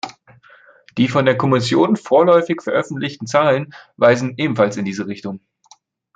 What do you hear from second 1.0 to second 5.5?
von der Kommission vorläufig veröffentlichten Zahlen weisen ebenfalls in diese Richtung.